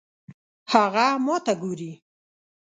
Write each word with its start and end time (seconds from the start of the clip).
هغه 0.71 1.07
ماته 1.25 1.53
ګوري 1.61 1.91